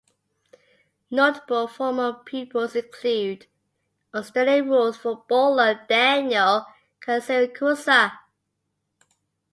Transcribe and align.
Notable 1.11 1.67
former 1.67 2.13
pupils 2.25 2.75
include 2.75 3.45
Australian 4.15 4.67
rules 4.71 4.97
footballer 4.97 5.85
Daniel 5.87 6.65
Giansiracusa. 7.05 8.11